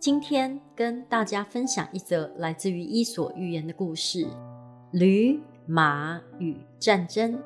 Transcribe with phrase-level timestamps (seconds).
[0.00, 4.24] 今天跟大家分享一则来自于《伊索寓言》的故事：
[4.92, 7.36] 驴、马与战争。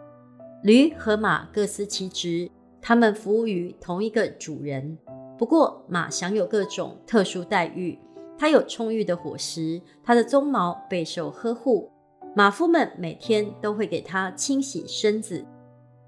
[0.63, 4.99] 驴和马各司其职，他们服务于同一个主人。
[5.39, 7.99] 不过，马享有各种特殊待遇。
[8.37, 11.91] 它有充裕的伙食，它的鬃毛备受呵护，
[12.37, 15.43] 马夫们每天都会给它清洗身子。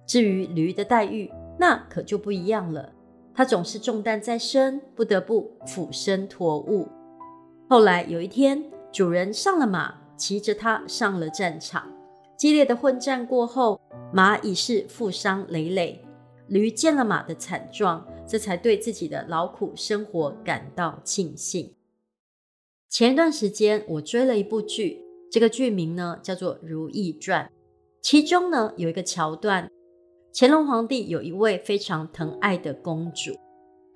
[0.07, 2.93] 至于驴的待遇，那可就不一样了。
[3.35, 6.89] 它总是重担在身，不得不俯身驮物。
[7.69, 11.91] 后来有一天，主人上了马，骑着它上了战场。
[12.37, 13.81] 激烈的混战过后，
[14.13, 16.05] 马已是负伤累累。
[16.47, 21.75] 驴见了马的惨状，这才对自己的劳苦生活感到庆幸。
[22.91, 27.47] 前一段时间，我追了一部剧，这个剧名呢叫做《如懿传》，
[28.03, 29.71] 其中呢有一个桥段，
[30.37, 33.31] 乾隆皇帝有一位非常疼爱的公主，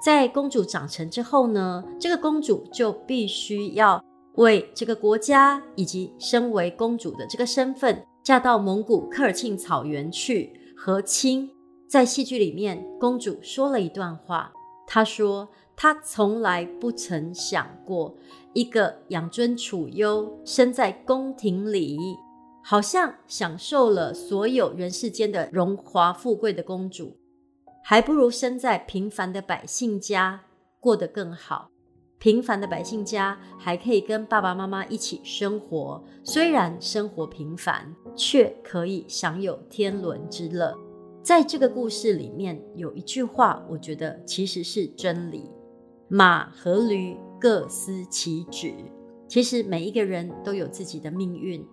[0.05, 4.01] 在公主长成之后呢，这个公主就必须要
[4.37, 11.51] 为这个国家以及身为公主的这个身份，嫁到蒙古科尔沁草原去和亲。
[11.89, 14.53] 在戏剧里面，公主说了一段话。
[14.87, 18.15] 她说：“她从来不曾想过，
[18.53, 21.99] 一个养尊处优、生在宫廷里，
[22.63, 27.17] 好像享受了所有人世间的荣华富贵的公主，
[27.83, 30.43] 还不如生在平凡的百姓家
[30.81, 31.71] 过得更好。
[32.19, 40.77] 平凡的百姓家还可以跟爸爸妈妈一起生活，虽然生活平凡，却可以享有天伦之乐。”
[41.23, 45.49] 在这个故事里面有一句话，我觉得其实是真理：
[46.09, 48.75] 马和驴各司其职。
[49.29, 51.65] 其实每一个人都有自己的命运。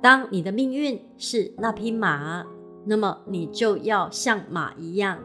[0.00, 2.44] 当你的命运是那匹马，
[2.84, 5.18] 那么你就要像马一样，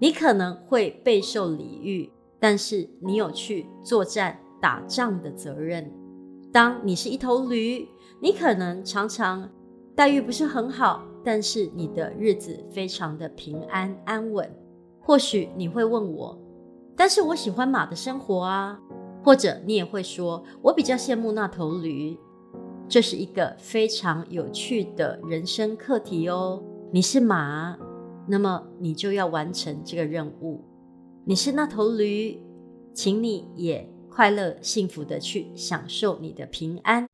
[0.00, 5.92] 你可能会备受礼遇，但是你有去作战打仗的责任。
[6.52, 7.86] 当你是一头驴，
[8.20, 9.50] 你可能常常
[9.94, 11.04] 待遇不是很好。
[11.26, 14.46] 但是你的日子非常的平安安稳。
[15.00, 16.38] 或许你会问我，
[16.94, 18.78] 但是我喜欢马的生活啊。
[19.22, 22.14] 或者你也会说，我比较羡慕那头驴。
[22.86, 26.62] 这是一个非常有趣的人生课题哦。
[26.92, 27.76] 你是马，
[28.28, 30.62] 那么你就要完成这个任务。
[31.24, 32.38] 你是那头驴，
[32.92, 37.06] 请你也快乐幸福的去享受你的平安。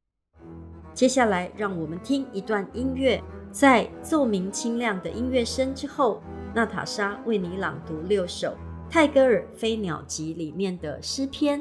[0.93, 3.23] 接下来，让我们听一段音乐。
[3.53, 6.21] 在奏鸣清亮的音乐声之后，
[6.55, 8.57] 娜塔莎为你朗读六首
[8.89, 11.61] 泰戈尔《飞鸟集》里面的诗篇。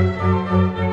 [0.00, 0.89] Música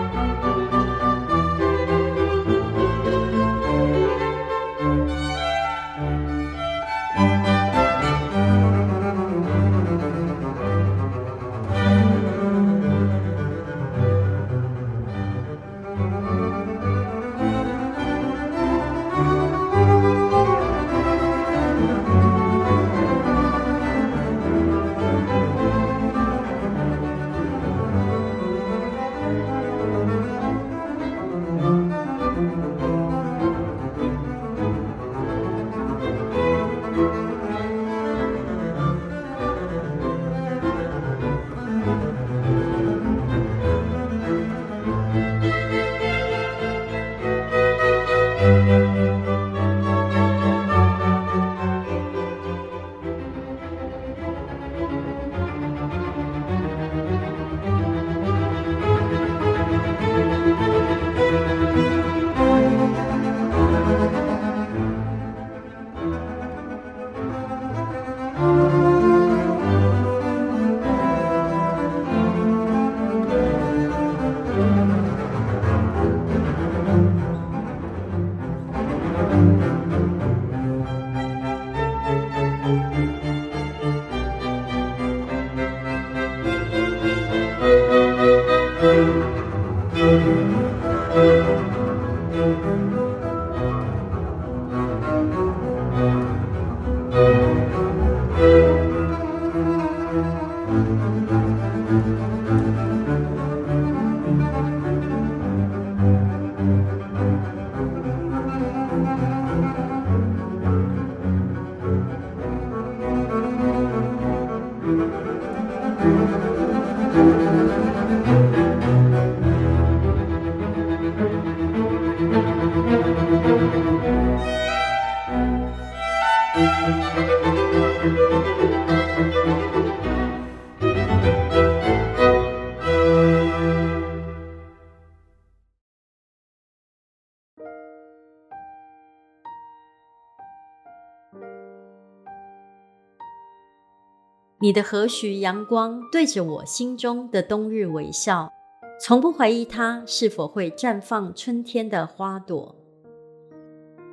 [144.60, 148.52] 你的和煦阳光对着我心中的冬日微笑，
[149.00, 152.77] 从不怀疑它是否会绽放春天的花朵。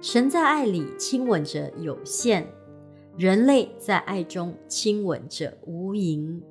[0.06, 2.47] 神在爱里亲吻着有限，
[3.17, 6.43] 人类在爱中亲吻着无垠。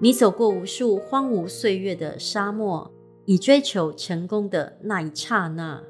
[0.00, 2.90] 你走过无数荒芜岁月的沙漠，
[3.26, 5.80] 以追求成功的那一刹那。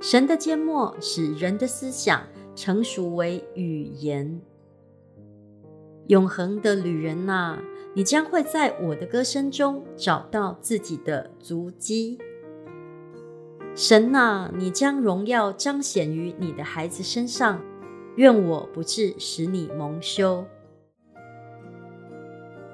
[0.00, 2.26] 神的缄默使人的思想
[2.56, 4.40] 成熟为语言。
[6.08, 7.60] 永恒的旅人呐，
[7.94, 12.18] 你将会在我的歌声中找到自己的足迹。
[13.78, 17.62] 神呐，你将荣耀彰显于你的孩子身上，
[18.16, 20.46] 愿我不至使你蒙羞。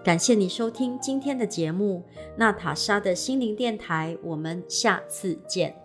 [0.04, 2.04] 感谢你收听今天的节目，
[2.36, 5.81] 娜塔莎的心灵电台，我们下次见。